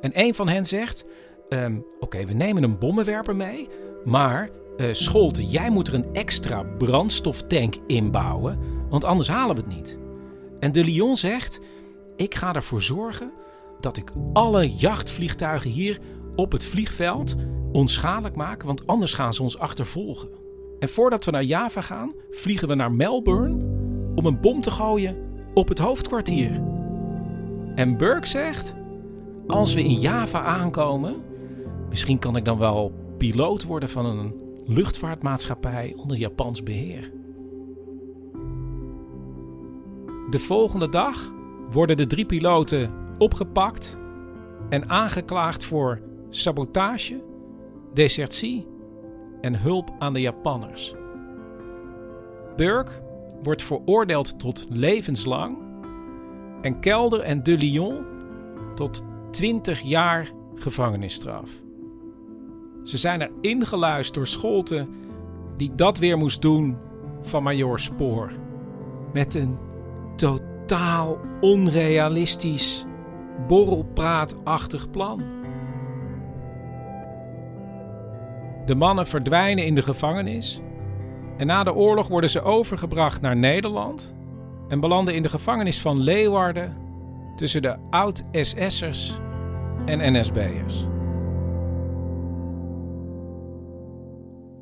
[0.00, 1.04] En een van hen zegt:
[1.48, 3.68] ehm, Oké, we nemen een bommenwerper mee,
[4.04, 8.58] maar uh, Scholte, jij moet er een extra brandstoftank inbouwen,
[8.88, 9.98] want anders halen we het niet.
[10.60, 11.60] En de Lyon zegt:
[12.16, 13.32] Ik ga ervoor zorgen
[13.80, 15.98] dat ik alle jachtvliegtuigen hier
[16.36, 17.34] op het vliegveld
[17.72, 20.28] onschadelijk maak, want anders gaan ze ons achtervolgen.
[20.78, 23.77] En voordat we naar Java gaan, vliegen we naar Melbourne
[24.18, 25.16] om een bom te gooien
[25.54, 26.62] op het hoofdkwartier.
[27.74, 28.74] En Burke zegt:
[29.46, 31.14] Als we in Java aankomen,
[31.88, 37.12] misschien kan ik dan wel piloot worden van een luchtvaartmaatschappij onder Japans beheer.
[40.30, 41.32] De volgende dag
[41.70, 43.98] worden de drie piloten opgepakt
[44.68, 46.00] en aangeklaagd voor
[46.30, 47.24] sabotage,
[47.92, 48.66] desertie
[49.40, 50.94] en hulp aan de Japanners.
[52.56, 53.06] Burke
[53.42, 55.58] wordt veroordeeld tot levenslang
[56.62, 58.04] en Kelder en De Lyon
[58.74, 61.50] tot 20 jaar gevangenisstraf.
[62.84, 64.88] Ze zijn er ingeluisterd door Scholten,
[65.56, 66.76] die dat weer moest doen
[67.20, 68.30] van Major Spoor.
[69.12, 69.58] Met een
[70.16, 72.84] totaal onrealistisch,
[73.46, 75.22] borrelpraatachtig plan.
[78.66, 80.60] De mannen verdwijnen in de gevangenis
[81.38, 84.14] en na de oorlog worden ze overgebracht naar Nederland
[84.68, 86.76] en belanden in de gevangenis van Leeuwarden
[87.36, 89.18] tussen de oud-SS'ers
[89.84, 90.84] en NSB'ers.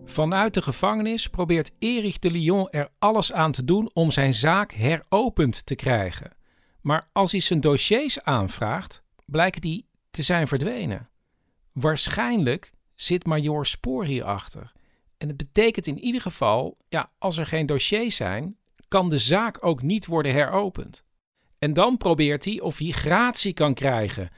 [0.05, 4.73] Vanuit de gevangenis probeert Erich de Lyon er alles aan te doen om zijn zaak
[4.73, 6.31] heropend te krijgen.
[6.81, 11.09] Maar als hij zijn dossiers aanvraagt, blijken die te zijn verdwenen.
[11.73, 14.73] Waarschijnlijk zit Major Spoor hierachter.
[15.19, 18.57] En het betekent in ieder geval, ja, als er geen dossiers zijn,
[18.89, 21.05] kan de zaak ook niet worden heropend.
[21.59, 24.31] En dan probeert hij of hij gratie kan krijgen.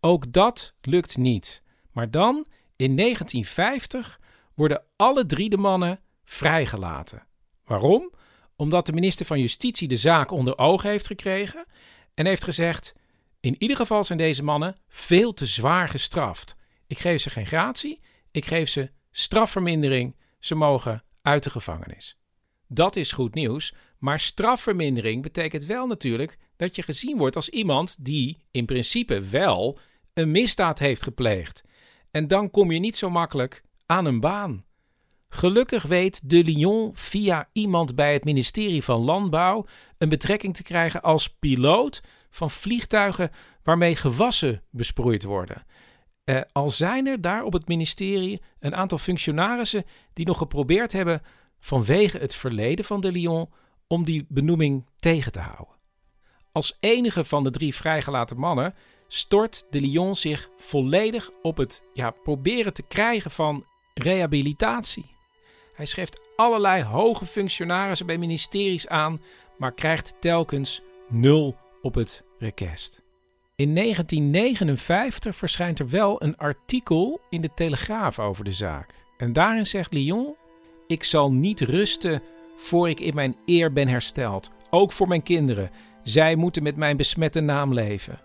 [0.00, 1.62] Ook dat lukt niet.
[1.92, 4.20] Maar dan, in 1950,
[4.54, 7.26] worden alle drie de mannen vrijgelaten.
[7.64, 8.12] Waarom?
[8.56, 11.66] Omdat de minister van Justitie de zaak onder ogen heeft gekregen
[12.14, 12.94] en heeft gezegd:
[13.40, 16.56] In ieder geval zijn deze mannen veel te zwaar gestraft.
[16.86, 20.16] Ik geef ze geen gratie, ik geef ze strafvermindering.
[20.40, 22.18] Ze mogen uit de gevangenis.
[22.66, 28.04] Dat is goed nieuws, maar strafvermindering betekent wel natuurlijk dat je gezien wordt als iemand
[28.04, 29.78] die in principe wel
[30.14, 31.62] een misdaad heeft gepleegd.
[32.10, 34.64] En dan kom je niet zo makkelijk aan een baan.
[35.28, 39.66] Gelukkig weet De Lyon via iemand bij het ministerie van Landbouw
[39.98, 43.30] een betrekking te krijgen als piloot van vliegtuigen
[43.62, 45.64] waarmee gewassen besproeid worden.
[46.24, 51.22] Eh, al zijn er daar op het ministerie een aantal functionarissen die nog geprobeerd hebben
[51.60, 53.48] vanwege het verleden van De Lyon
[53.86, 55.74] om die benoeming tegen te houden.
[56.52, 58.74] Als enige van de drie vrijgelaten mannen
[59.08, 65.14] stort De Lyon zich volledig op het ja, proberen te krijgen van rehabilitatie.
[65.74, 69.20] Hij schrijft allerlei hoge functionarissen bij ministeries aan,
[69.58, 73.02] maar krijgt telkens nul op het rekest.
[73.60, 78.94] In 1959 verschijnt er wel een artikel in de Telegraaf over de zaak.
[79.16, 80.34] En daarin zegt Lyon:
[80.86, 82.22] Ik zal niet rusten
[82.56, 84.50] voor ik in mijn eer ben hersteld.
[84.70, 85.70] Ook voor mijn kinderen.
[86.02, 88.20] Zij moeten met mijn besmette naam leven.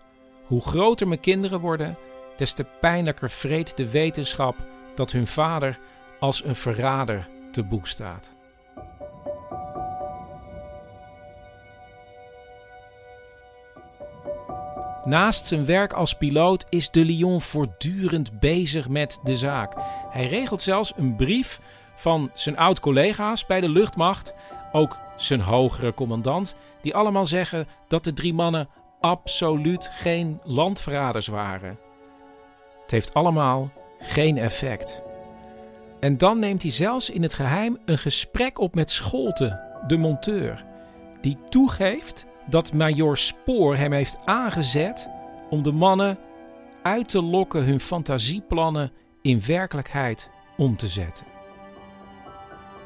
[0.45, 1.98] Hoe groter mijn kinderen worden,
[2.38, 4.56] des te pijnlijker vreet de wetenschap
[4.95, 5.80] dat hun vader
[6.19, 8.35] als een verrader te boek staat.
[15.06, 19.74] Naast zijn werk als piloot is de Lyon voortdurend bezig met de zaak.
[20.10, 21.60] Hij regelt zelfs een brief
[21.96, 24.34] van zijn oud-collega's bij de luchtmacht,
[24.72, 28.68] ook zijn hogere commandant, die allemaal zeggen dat de drie mannen
[29.00, 31.78] absoluut geen landverraders waren.
[32.82, 35.04] Het heeft allemaal geen effect.
[36.00, 40.65] En dan neemt hij zelfs in het geheim een gesprek op met Scholte, de monteur,
[41.22, 45.10] die toegeeft dat Major Spoor hem heeft aangezet
[45.50, 46.18] om de mannen
[46.82, 51.26] uit te lokken hun fantasieplannen in werkelijkheid om te zetten.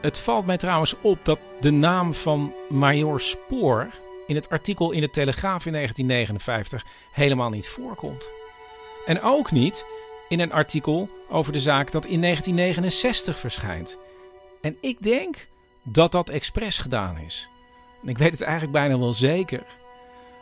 [0.02, 3.88] Het valt mij trouwens op dat de naam van Major Spoor
[4.28, 8.28] in het artikel in de Telegraaf in 1959 helemaal niet voorkomt.
[9.06, 9.86] En ook niet
[10.30, 13.98] in een artikel over de zaak dat in 1969 verschijnt.
[14.62, 15.48] En ik denk
[15.84, 17.50] dat dat expres gedaan is.
[18.03, 19.63] En ik weet het eigenlijk bijna wel zeker.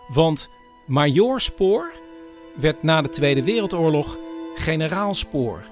[0.08, 0.50] Want
[0.86, 1.92] Major Spoor
[2.56, 4.18] werd na de Tweede Wereldoorlog
[4.56, 5.64] generaal Spoor.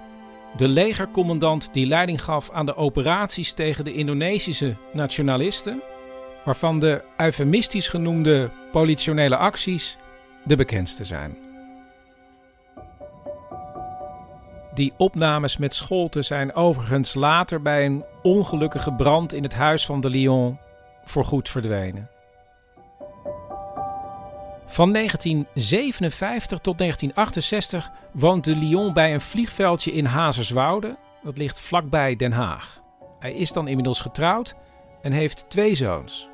[0.58, 5.82] De legercommandant die leiding gaf aan de operaties tegen de Indonesische nationalisten,
[6.43, 9.98] waarvan de eufemistisch genoemde politionele acties
[10.43, 11.38] de bekendste zijn.
[14.74, 20.02] Die opnames met Scholte zijn overigens later bij een ongelukkige brand in het huis van
[20.02, 20.58] de Lyon
[21.06, 22.10] voorgoed verdwenen.
[24.65, 30.96] Van 1957 tot 1968 woont de Lyon bij een vliegveldje in Hazerswoude.
[31.24, 32.82] Dat ligt vlakbij Den Haag.
[33.20, 34.56] Hij is dan inmiddels getrouwd
[35.02, 36.28] en heeft twee zoons.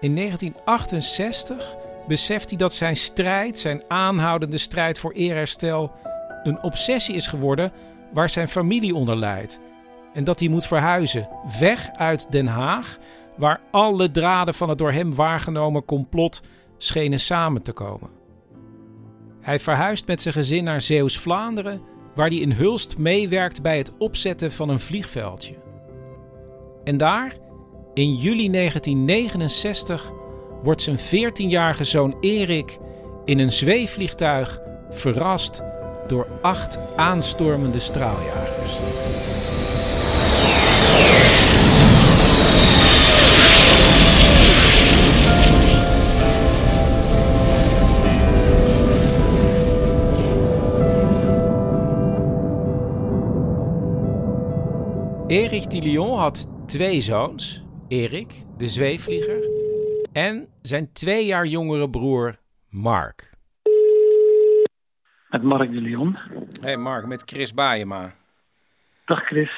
[0.00, 1.76] In 1968
[2.08, 5.92] beseft hij dat zijn strijd, zijn aanhoudende strijd voor eerherstel,
[6.42, 7.72] een obsessie is geworden
[8.12, 9.58] waar zijn familie onder lijdt.
[10.14, 12.98] En dat hij moet verhuizen, weg uit Den Haag,
[13.36, 16.42] waar alle draden van het door hem waargenomen complot
[16.76, 18.10] schenen samen te komen.
[19.40, 21.80] Hij verhuist met zijn gezin naar Zeeuws-Vlaanderen,
[22.14, 25.54] waar hij in Hulst meewerkt bij het opzetten van een vliegveldje.
[26.84, 27.36] En daar,
[27.94, 30.12] in juli 1969,
[30.62, 32.78] wordt zijn 14-jarige zoon Erik
[33.24, 35.62] in een zweefvliegtuig verrast
[36.06, 38.78] door acht aanstormende straaljagers.
[55.34, 57.64] Erik de Lyon had twee zoons.
[57.88, 59.48] Erik, de zweefvlieger,
[60.12, 62.36] en zijn twee jaar jongere broer
[62.70, 63.34] Mark.
[65.28, 66.18] Met Mark de Lyon.
[66.60, 68.14] Hey Mark, met Chris Baayema.
[69.04, 69.50] Dag Chris.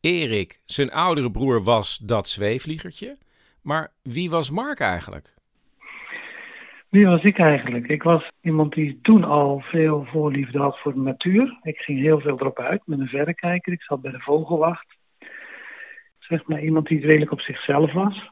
[0.00, 3.16] Erik, zijn oudere broer was dat zweefvliegertje.
[3.62, 5.34] Maar wie was Mark eigenlijk?
[6.94, 7.88] Wie was ik eigenlijk?
[7.88, 11.58] Ik was iemand die toen al veel voorliefde had voor de natuur.
[11.62, 13.72] Ik ging heel veel erop uit met een verrekijker.
[13.72, 14.93] Ik zat bij de vogelwacht.
[16.28, 18.30] Zeg maar iemand die redelijk op zichzelf was.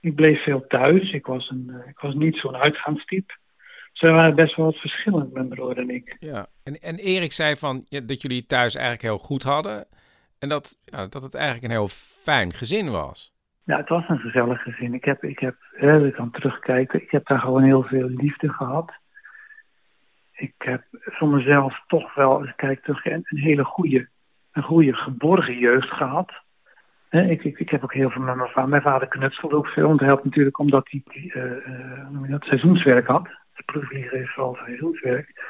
[0.00, 1.12] Ik bleef veel thuis.
[1.12, 3.34] Ik was, een, eh, ik was niet zo'n uitgaanstype.
[3.92, 6.16] Ze waren best wel wat verschillend, mijn broer en ik.
[6.18, 9.86] Ja, en, en Erik zei van ja, dat jullie thuis eigenlijk heel goed hadden.
[10.38, 11.88] En dat, ja, dat het eigenlijk een heel
[12.24, 13.32] fijn gezin was.
[13.64, 14.94] Ja, het was een gezellig gezin.
[14.94, 18.48] Ik heb, ik heb, hè, ik kan terugkijken, ik heb daar gewoon heel veel liefde
[18.48, 18.92] gehad.
[20.32, 24.08] Ik heb voor mezelf toch wel, als ik kijk terug, een, een hele goede,
[24.52, 26.32] een goede geborgen jeugd gehad.
[27.22, 28.68] Ik, ik, ik heb ook heel veel met mijn vader.
[28.68, 29.88] Mijn vader knutselde ook veel.
[29.88, 31.44] Want hij had natuurlijk, omdat hij uh,
[32.22, 33.24] uh, dat seizoenswerk had.
[33.54, 35.42] De proefvlieger is vooral seizoenswerk.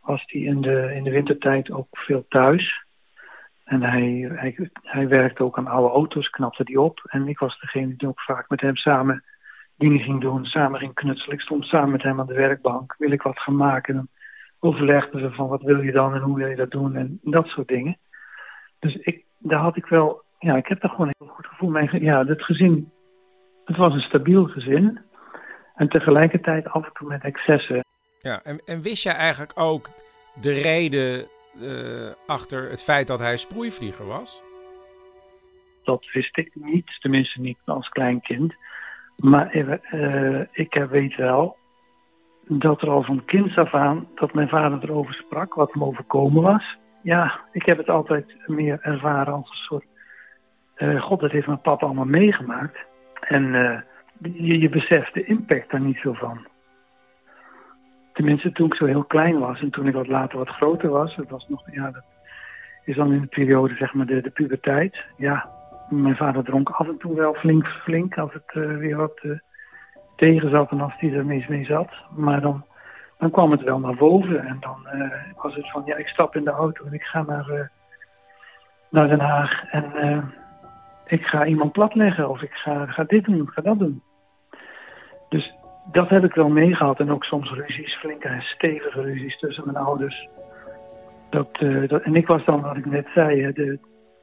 [0.00, 2.84] Was hij in de, in de wintertijd ook veel thuis.
[3.64, 7.00] En hij, hij, hij werkte ook aan oude auto's, knapte die op.
[7.04, 9.24] En ik was degene die ook vaak met hem samen
[9.76, 11.34] dingen ging doen, samen ging knutselen.
[11.34, 12.94] Ik stond samen met hem aan de werkbank.
[12.98, 13.94] Wil ik wat gaan maken?
[13.94, 14.08] Dan
[14.58, 17.46] overlegden we van wat wil je dan en hoe wil je dat doen en dat
[17.46, 17.98] soort dingen.
[18.78, 21.70] Dus ik, daar had ik wel, ja, ik heb daar gewoon een heel goed gevoel
[21.70, 22.02] mee.
[22.02, 22.92] Ja, het gezin,
[23.64, 25.00] het was een stabiel gezin.
[25.74, 27.84] En tegelijkertijd af en toe met excessen.
[28.20, 29.88] Ja, en, en wist jij eigenlijk ook
[30.40, 31.26] de reden
[31.60, 34.42] uh, achter het feit dat hij sproeivlieger was?
[35.84, 38.54] Dat wist ik niet, tenminste niet als klein kind.
[39.16, 41.56] Maar uh, ik weet wel
[42.48, 46.42] dat er al van kinds af aan dat mijn vader erover sprak, wat hem overkomen
[46.42, 46.76] was.
[47.02, 49.84] Ja, ik heb het altijd meer ervaren als een soort.
[50.78, 52.78] Uh, God, dat heeft mijn papa allemaal meegemaakt.
[53.20, 53.44] En
[54.20, 56.46] je, je beseft de impact daar niet zo van.
[58.12, 61.16] Tenminste, toen ik zo heel klein was en toen ik wat later wat groter was,
[61.16, 62.04] dat was nog, ja, dat
[62.84, 65.04] is dan in de periode, zeg maar, de, de puberteit.
[65.16, 65.50] Ja,
[65.88, 69.20] mijn vader dronk af en toe wel flink, flink als het uh, weer wat
[70.16, 71.90] tegen zat en als hij er mee, mee zat.
[72.16, 72.64] Maar dan,
[73.18, 74.86] dan kwam het wel naar boven en dan
[75.36, 77.70] was het van ja, ik stap in de auto en ik ga naar,
[78.90, 79.84] naar Den Haag en
[81.08, 84.02] ik ga iemand platleggen of ik ga, ga dit doen, ga dat doen.
[85.28, 85.54] Dus
[85.92, 89.84] dat heb ik wel meegehad en ook soms ruzies, flinke en stevige ruzies tussen mijn
[89.84, 90.28] ouders.
[91.30, 93.78] Dat, dat, en ik was dan, wat ik net zei, de,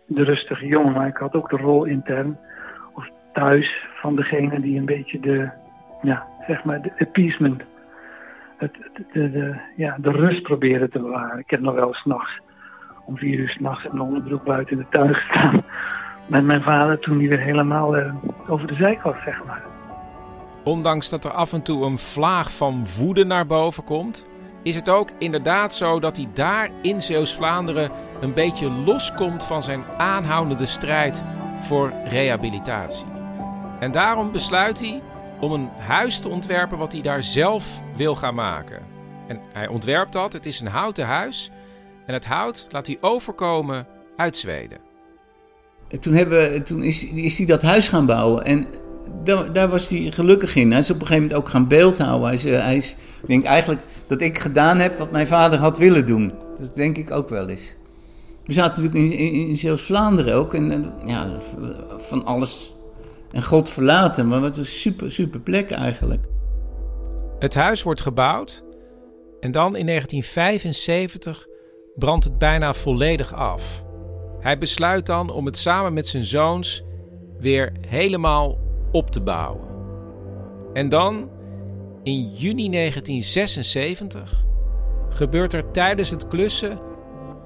[0.07, 2.37] de rustige jongen, maar ik had ook de rol intern
[2.93, 5.49] of thuis van degene die een beetje de,
[6.01, 7.63] ja, zeg maar, de appeasement,
[8.57, 8.73] het,
[9.11, 11.39] de, de, ja, de rust probeerde te bewaren.
[11.39, 12.39] Ik heb nog wel s'nachts
[13.05, 15.63] om vier uur s'nachts in een onderbroek buiten in de tuin gestaan
[16.25, 18.13] met mijn vader toen hij weer helemaal uh,
[18.47, 19.63] over de zijk was, zeg maar.
[20.63, 24.25] Ondanks dat er af en toe een vlaag van woede naar boven komt,
[24.63, 29.83] is het ook inderdaad zo dat hij daar in Zeeuws-Vlaanderen een beetje loskomt van zijn
[29.97, 31.23] aanhoudende strijd
[31.59, 33.05] voor rehabilitatie.
[33.79, 35.01] En daarom besluit hij
[35.39, 38.79] om een huis te ontwerpen wat hij daar zelf wil gaan maken.
[39.27, 41.51] En hij ontwerpt dat, het is een houten huis.
[42.05, 44.77] En het hout laat hij overkomen uit Zweden.
[45.99, 48.45] Toen, hebben, toen is, hij dat huis gaan bouwen.
[48.45, 48.67] En
[49.23, 50.71] daar, daar, was hij gelukkig in.
[50.71, 52.27] Hij is op een gegeven moment ook gaan beeldhouden.
[52.27, 52.95] Hij is, eh, hij is,
[53.43, 56.33] eigenlijk dat ik gedaan heb wat mijn vader had willen doen.
[56.59, 57.75] Dat denk ik ook wel eens.
[58.45, 60.53] We zaten natuurlijk in, in, in Zeeuws-Vlaanderen ook.
[60.53, 61.37] En, ja,
[61.97, 62.75] van alles
[63.31, 64.27] en God verlaten.
[64.27, 66.25] Maar wat een super, super plek eigenlijk.
[67.39, 68.63] Het huis wordt gebouwd.
[69.39, 71.47] En dan in 1975
[71.95, 73.84] brandt het bijna volledig af.
[74.45, 76.83] Hij besluit dan om het samen met zijn zoons
[77.39, 78.57] weer helemaal
[78.91, 79.61] op te bouwen.
[80.73, 81.29] En dan,
[82.03, 84.43] in juni 1976,
[85.09, 86.79] gebeurt er tijdens het klussen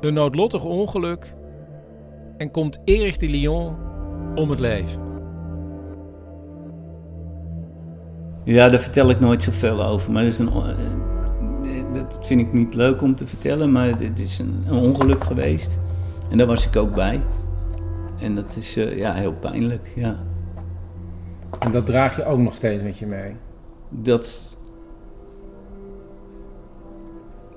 [0.02, 1.34] een noodlottig ongeluk
[2.38, 3.76] en komt Erich de Lyon
[4.36, 5.02] om het leven.
[8.44, 10.12] Ja, daar vertel ik nooit zoveel over.
[10.12, 14.20] Maar dat, is een, eh, dat vind ik niet leuk om te vertellen, maar het
[14.20, 15.80] is een, een ongeluk geweest.
[16.30, 17.22] En daar was ik ook bij.
[18.20, 20.16] En dat is uh, ja, heel pijnlijk, ja.
[21.60, 23.36] En dat draag je ook nog steeds met je mee?
[23.90, 24.58] Dat.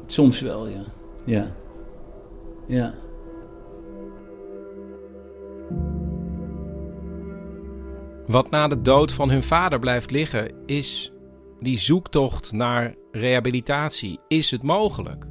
[0.06, 0.82] Soms wel, ja.
[1.24, 1.50] Ja.
[2.66, 2.94] Ja.
[8.26, 11.12] Wat na de dood van hun vader blijft liggen, is
[11.60, 14.20] die zoektocht naar rehabilitatie.
[14.28, 15.26] Is het mogelijk?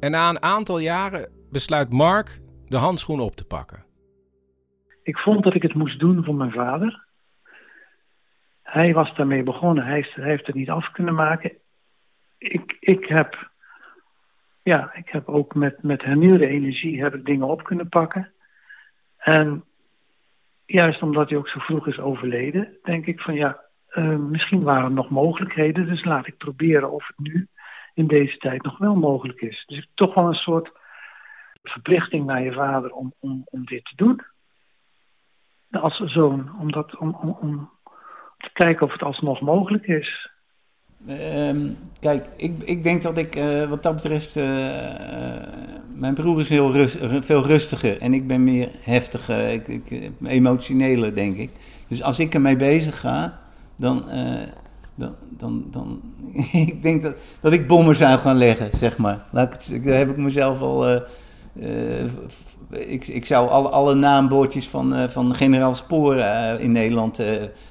[0.00, 2.40] En na een aantal jaren besluit Mark
[2.74, 3.84] de handschoen op te pakken.
[5.02, 7.04] Ik vond dat ik het moest doen voor mijn vader.
[8.62, 9.84] Hij was daarmee begonnen.
[9.84, 11.52] Hij, heeft het niet af kunnen maken.
[12.38, 13.50] Ik, ik heb
[14.62, 18.32] ja, ik heb ook met, met hernieuwde energie heb ik dingen op kunnen pakken.
[19.16, 19.64] En
[20.66, 23.60] juist omdat hij ook zo vroeg is overleden, denk ik van ja,
[23.90, 25.86] uh, misschien waren er nog mogelijkheden.
[25.86, 27.48] Dus laat ik proberen of het nu
[27.94, 29.64] in deze tijd nog wel mogelijk is.
[29.66, 30.82] Dus toch wel een soort
[31.64, 34.22] verplichting naar je vader om, om, om dit te doen.
[35.70, 37.70] Als zoon, om, dat, om, om, om
[38.38, 40.30] te kijken of het alsnog mogelijk is.
[41.06, 41.68] Ehm,
[42.00, 44.36] kijk, ik, ik denk dat ik uh, wat dat betreft.
[44.36, 44.44] Uh,
[45.94, 51.14] mijn broer is heel rust, veel rustiger en ik ben meer heftiger, ik, ik, emotioneler,
[51.14, 51.50] denk ik.
[51.88, 53.38] Dus als ik ermee bezig ga,
[53.76, 54.04] dan.
[54.94, 56.00] dan, dan, dan
[56.52, 59.24] ik denk dat, dat ik bommen zou gaan leggen, zeg maar.
[59.30, 61.02] Laat ik daar heb ik mezelf al
[62.70, 67.22] ik, ik zou alle, alle naambordjes van, uh, van generaal Spoor uh, in Nederland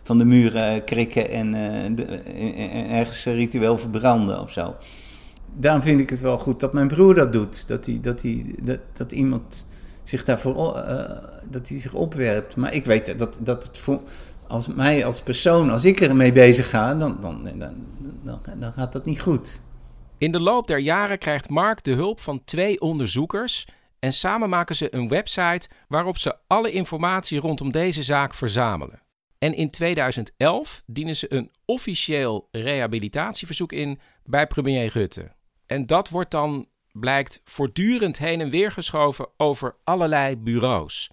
[0.04, 1.52] van de muren krikken en,
[1.96, 4.76] de, en, ergens ritueel verbranden of zo.
[5.56, 7.68] Daarom vind ik het wel goed dat mijn broer dat doet.
[7.68, 9.66] Dat, hij, dat, hij, dat, dat iemand
[10.04, 10.84] zich daarvoor
[11.50, 12.56] dat hij zich opwerpt.
[12.56, 14.02] Maar ik weet dat, dat het voor,
[14.48, 17.50] als mij als persoon, als ik ermee bezig ga, dan, dan,
[18.24, 19.62] dan, dan gaat dat niet goed.
[20.18, 23.66] In de loop der jaren krijgt Mark de hulp van twee onderzoekers
[24.00, 29.02] en samen maken ze een website waarop ze alle informatie rondom deze zaak verzamelen.
[29.38, 35.32] En in 2011 dienen ze een officieel rehabilitatieverzoek in bij premier Rutte.
[35.66, 41.12] En dat wordt dan, blijkt, voortdurend heen en weer geschoven over allerlei bureaus.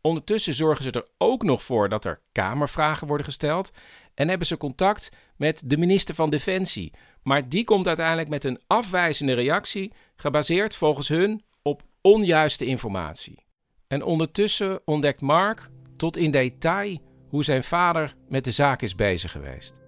[0.00, 3.72] Ondertussen zorgen ze er ook nog voor dat er kamervragen worden gesteld
[4.14, 6.92] en hebben ze contact met de minister van Defensie.
[7.22, 13.44] Maar die komt uiteindelijk met een afwijzende reactie, gebaseerd volgens hun op onjuiste informatie.
[13.88, 16.98] En ondertussen ontdekt Mark tot in detail
[17.28, 19.80] hoe zijn vader met de zaak is bezig geweest.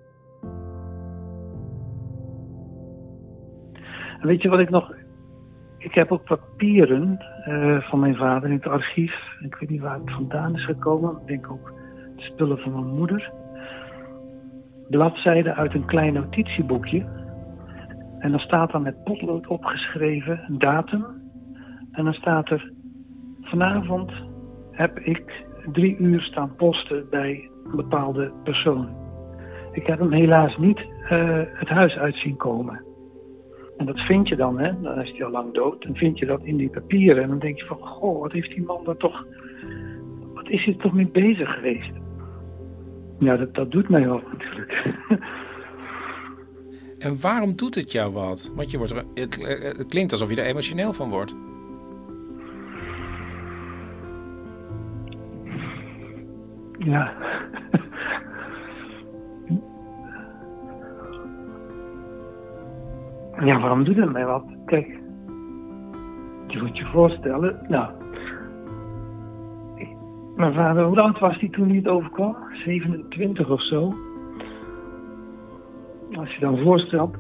[4.21, 4.93] Weet je wat ik nog
[5.85, 9.15] ik heb ook papieren eh, van mijn vader in het archief.
[9.41, 11.11] Ik weet niet waar het vandaan is gekomen.
[11.21, 11.73] Ik denk ook
[12.17, 13.33] spullen van mijn moeder.
[14.89, 17.24] Bladzijden uit een klein notitieboekje.
[18.25, 21.05] En dan staat er met potlood opgeschreven een datum.
[21.93, 22.73] En dan staat er:
[23.41, 24.13] Vanavond
[24.71, 28.89] heb ik drie uur staan posten bij een bepaalde persoon.
[29.73, 32.85] Ik heb hem helaas niet uh, het huis uit zien komen.
[33.77, 34.81] En dat vind je dan, hè?
[34.81, 35.83] dan is hij al lang dood.
[35.83, 37.23] Dan vind je dat in die papieren.
[37.23, 39.27] En dan denk je van, goh, wat heeft die man daar toch...
[40.35, 41.93] Wat is hij toch mee bezig geweest?
[43.19, 44.95] Ja, dat, dat doet mij wel natuurlijk.
[47.05, 48.53] En waarom doet het jou wat?
[48.55, 49.43] Want je wordt het,
[49.77, 51.35] het klinkt alsof je er emotioneel van wordt.
[56.79, 57.13] Ja.
[63.45, 64.45] Ja, waarom doet het mij wat?
[64.67, 64.87] Kijk,
[66.47, 67.93] je moet je voorstellen, nou,
[70.37, 72.37] mijn vader, hoe oud was hij toen hij het overkwam?
[72.65, 73.95] 27 of zo.
[76.19, 77.17] Als je dan voorstelt,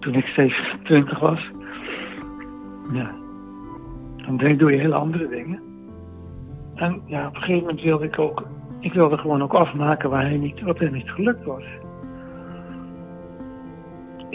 [0.00, 1.50] toen ik 27 was,
[2.92, 3.14] ja,
[4.16, 5.60] dan doe je hele andere dingen.
[6.74, 8.46] En ja, op een gegeven moment wilde ik ook,
[8.80, 11.64] ik wilde gewoon ook afmaken waar hij niet, wat hij niet gelukt was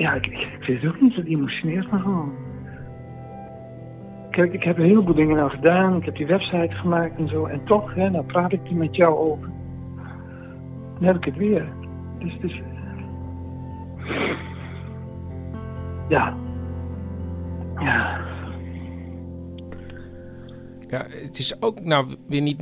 [0.02, 1.16] ja, ik, ik, weet het ook niet.
[1.16, 2.34] Dat emotioneert me gewoon.
[4.30, 5.98] Kijk, ik heb een heleboel dingen nou gedaan.
[5.98, 7.46] Ik heb die website gemaakt en zo.
[7.46, 9.50] En toch, hè, nou praat ik er met jou over.
[10.94, 11.66] Dan heb ik het weer.
[12.20, 12.62] Dus, dus...
[16.10, 16.38] Ja.
[17.80, 18.30] Ja.
[20.88, 22.62] Ja, het is ook nou weer niet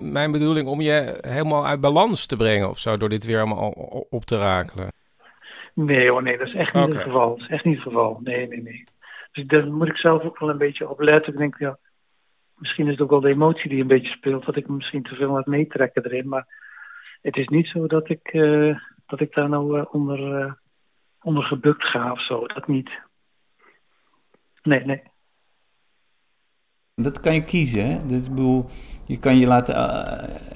[0.00, 2.96] mijn bedoeling om je helemaal uit balans te brengen of zo.
[2.96, 3.70] Door dit weer allemaal
[4.10, 4.88] op te rakelen.
[5.74, 7.28] Nee hoor, nee, dat is echt niet het geval.
[7.28, 8.20] Dat is echt niet het geval.
[8.22, 8.84] Nee, nee, nee.
[9.32, 11.32] Dus daar moet ik zelf ook wel een beetje op letten.
[11.32, 11.78] Ik denk, ja,
[12.56, 15.14] misschien is het ook wel de emotie die een beetje speelt, dat ik misschien te
[15.14, 16.28] veel laat meetrekken erin.
[16.28, 16.46] Maar
[17.22, 20.52] het is niet zo dat ik, uh, dat ik daar nou uh, onder, uh,
[21.22, 22.46] onder gebukt ga of zo.
[22.46, 22.90] Dat niet.
[24.62, 25.02] Nee, nee.
[26.94, 28.06] Dat kan je kiezen, hè?
[28.06, 28.66] Dat, bedoel,
[29.04, 29.74] je kan je laten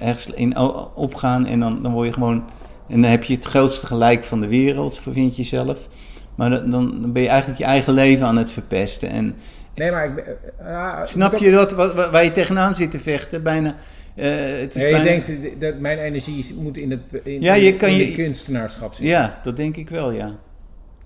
[0.01, 0.57] ergens in
[0.95, 2.51] opgaan en dan, dan word je gewoon
[2.89, 5.89] en dan heb je het grootste gelijk van de wereld, vind je zelf.
[6.37, 9.11] Maar dan, dan ben je eigenlijk je eigen leven aan het verpesten.
[9.11, 9.35] En,
[9.75, 13.43] nee, maar ik uh, Snap je dat, waar, je tegenaan zit te vechten?
[13.43, 13.75] Bijna...
[14.17, 17.77] Uh, het is nee, je denkt dat mijn energie moet in het in, ja, je
[17.77, 19.07] kan in je, kunstenaarschap zitten.
[19.07, 20.35] Ja, dat denk ik wel, ja.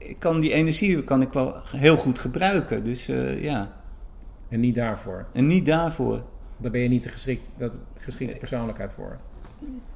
[0.09, 3.73] Ik kan die energie kan ik wel heel goed gebruiken, dus uh, ja.
[4.49, 5.27] En niet daarvoor?
[5.33, 6.23] En niet daarvoor.
[6.57, 9.19] Daar ben je niet de geschikt, dat, geschikte persoonlijkheid voor?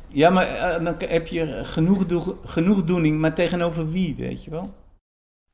[0.08, 2.04] Ja, maar uh, dan heb je genoeg,
[2.44, 4.74] genoegdoening, maar tegenover wie, weet je wel?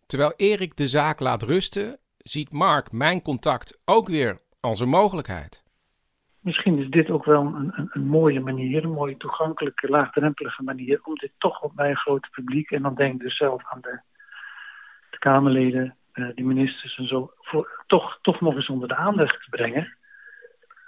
[0.07, 5.65] Terwijl Erik de zaak laat rusten, ziet Mark mijn contact ook weer als een mogelijkheid.
[6.41, 11.01] Misschien is dit ook wel een, een, een mooie manier, een mooie toegankelijke, laagdrempelige manier
[11.03, 13.81] om dit toch op bij een groot publiek, en dan denk ik dus zelf aan
[13.81, 14.01] de,
[15.17, 17.33] de Kamerleden, uh, de ministers en zo,
[17.87, 19.97] toch, toch nog eens onder de aandacht te brengen.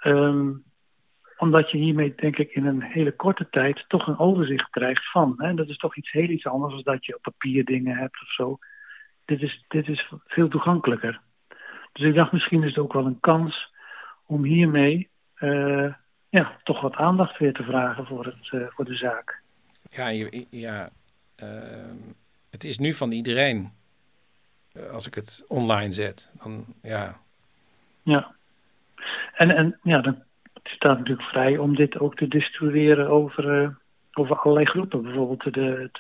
[0.03, 0.65] Um,
[1.37, 5.35] omdat je hiermee, denk ik, in een hele korte tijd toch een overzicht krijgt van.
[5.37, 5.55] Hè?
[5.55, 8.33] Dat is toch iets heel iets anders dan dat je op papier dingen hebt of
[8.33, 8.59] zo.
[9.25, 11.21] Dit is, dit is veel toegankelijker.
[11.93, 13.73] Dus ik dacht, misschien is het ook wel een kans
[14.27, 15.09] om hiermee
[15.39, 15.95] uh,
[16.29, 19.43] ja, toch wat aandacht weer te vragen voor, het, uh, voor de zaak.
[19.91, 20.09] Ja,
[20.51, 20.91] ja
[21.43, 21.49] uh,
[22.51, 23.73] het is nu van iedereen.
[24.93, 27.19] Als ik het online zet, dan ja.
[28.03, 28.35] Ja.
[29.35, 30.23] En, en ja, dan
[30.63, 33.69] staat natuurlijk vrij om dit ook te distribueren over, uh,
[34.13, 35.03] over allerlei groepen.
[35.03, 35.91] Bijvoorbeeld de,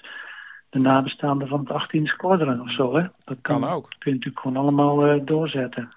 [0.71, 2.97] de nabestaanden van het 18e squadron of zo.
[2.97, 3.03] Hè?
[3.25, 3.89] Dat kan, kan ook.
[3.99, 5.93] kun je natuurlijk gewoon allemaal uh, doorzetten.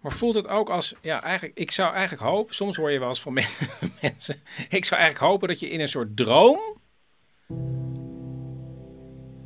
[0.00, 3.08] Maar voelt het ook als, ja, eigenlijk, ik zou eigenlijk hopen, soms hoor je wel
[3.08, 3.32] eens van
[4.02, 4.34] mensen,
[4.68, 6.58] ik zou eigenlijk hopen dat je in een soort droom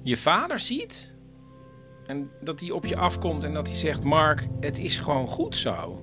[0.03, 1.17] je vader ziet
[2.09, 5.57] en dat hij op je afkomt en dat hij zegt, Mark, het is gewoon goed
[5.57, 6.03] zo.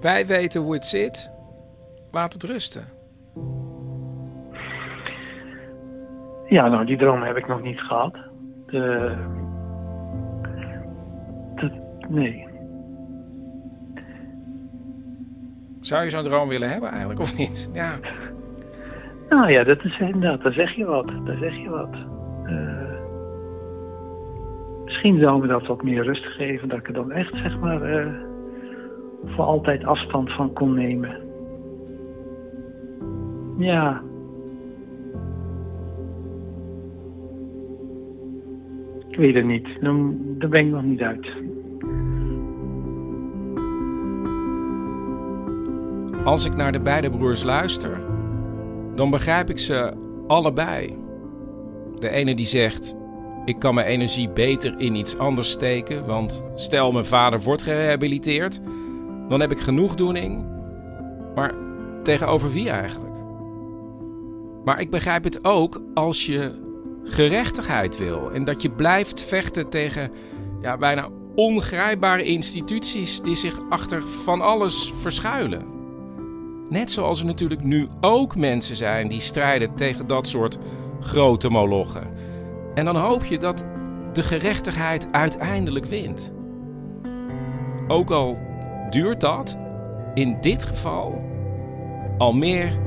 [0.00, 1.32] Wij weten hoe het zit.
[2.10, 2.84] Laat het rusten.
[6.48, 8.16] Ja, nou, die droom heb ik nog niet gehad.
[8.66, 9.14] De...
[12.08, 12.48] Nee.
[15.80, 17.70] Zou je zo'n droom willen hebben eigenlijk, of niet?
[17.72, 17.98] Ja.
[19.28, 21.06] Nou ja, dat is inderdaad, daar zeg je wat.
[21.24, 21.94] Daar zeg je wat.
[22.44, 22.95] Uh,
[25.06, 28.06] misschien zou me dat wat meer rust geven, dat ik er dan echt, zeg maar...
[28.06, 28.12] Uh,
[29.24, 31.20] voor altijd afstand van kon nemen.
[33.58, 34.02] Ja.
[39.08, 39.68] Ik weet het niet.
[39.80, 41.28] Dan, daar ben ik nog niet uit.
[46.24, 48.00] Als ik naar de beide broers luister,
[48.94, 49.92] dan begrijp ik ze
[50.26, 50.96] allebei.
[51.94, 52.96] De ene die zegt:
[53.46, 58.60] Ik kan mijn energie beter in iets anders steken, want stel mijn vader wordt gerehabiliteerd,
[59.28, 60.44] dan heb ik genoegdoening.
[61.34, 61.54] Maar
[62.02, 63.14] tegenover wie eigenlijk?
[64.64, 66.64] Maar ik begrijp het ook als je
[67.04, 70.10] gerechtigheid wil en dat je blijft vechten tegen
[70.62, 75.64] ja, bijna ongrijpbare instituties die zich achter van alles verschuilen.
[76.68, 80.58] Net zoals er natuurlijk nu ook mensen zijn die strijden tegen dat soort
[81.00, 82.25] grote molochen.
[82.76, 83.66] En dan hoop je dat
[84.12, 86.32] de gerechtigheid uiteindelijk wint.
[87.88, 88.38] Ook al
[88.90, 89.58] duurt dat,
[90.14, 91.24] in dit geval,
[92.18, 92.78] al meer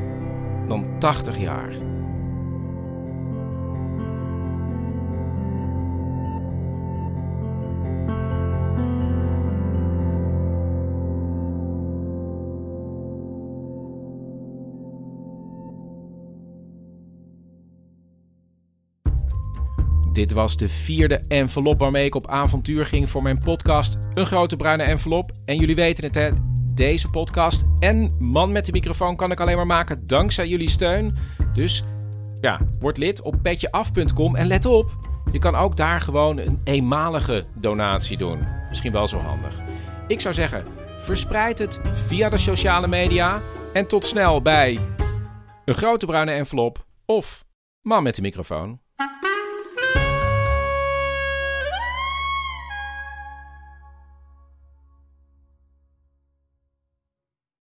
[0.68, 1.89] dan 80 jaar.
[20.20, 24.56] Dit was de vierde envelop waarmee ik op avontuur ging voor mijn podcast Een Grote
[24.56, 25.32] Bruine Envelop.
[25.46, 26.30] En jullie weten het hè,
[26.74, 31.16] deze podcast en Man met de microfoon kan ik alleen maar maken dankzij jullie steun.
[31.54, 31.84] Dus
[32.42, 34.98] ja, word lid op petjeaf.com en let op,
[35.32, 38.40] je kan ook daar gewoon een eenmalige donatie doen.
[38.70, 39.62] Misschien wel zo handig.
[40.08, 40.66] Ik zou zeggen,
[40.98, 43.42] verspreid het via de sociale media
[43.74, 44.80] en tot snel bij
[45.66, 47.46] Een Grote Bruine Envelop of
[47.82, 48.80] Man met de microfoon.